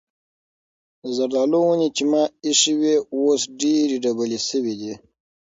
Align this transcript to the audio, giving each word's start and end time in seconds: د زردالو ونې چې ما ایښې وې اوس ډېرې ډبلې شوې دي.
د 1.01 1.05
زردالو 1.17 1.59
ونې 1.65 1.89
چې 1.95 2.03
ما 2.11 2.23
ایښې 2.45 2.73
وې 2.79 2.95
اوس 3.15 3.41
ډېرې 3.61 3.97
ډبلې 4.03 4.39
شوې 4.49 4.73
دي. 4.81 4.93